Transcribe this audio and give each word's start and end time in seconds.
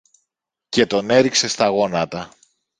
και 0.69 0.85
τον 0.85 1.09
έριξε 1.09 1.47
στα 1.47 1.67
γόνατα. 1.67 2.33